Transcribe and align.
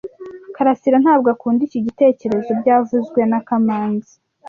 Karasira 0.55 0.97
ntabwo 1.03 1.27
akunda 1.35 1.61
iki 1.67 1.79
gitekerezo 1.87 2.51
byavuzwe 2.61 3.19
na 3.31 3.39
kamanzi 3.47 4.13